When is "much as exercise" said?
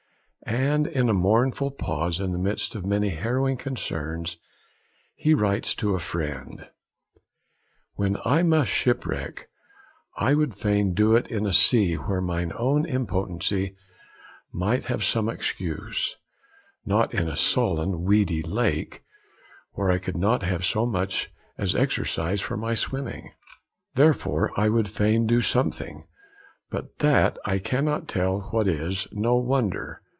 20.87-22.41